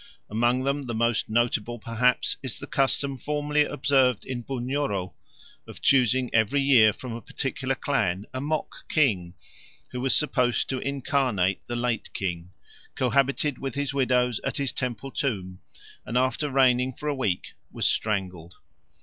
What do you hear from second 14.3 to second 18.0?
at his temple tomb, and after reigning for a week was